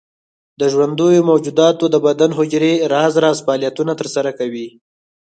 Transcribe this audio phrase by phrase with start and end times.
[0.59, 4.67] د ژوندیو موجوداتو د بدن حجرې راز راز فعالیتونه تر سره کوي.